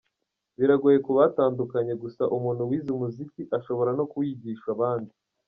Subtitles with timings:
[0.57, 5.13] Biragoye kubatandukanye gusa umuntu wize umuziki, ashobora no kuwigisha abandi.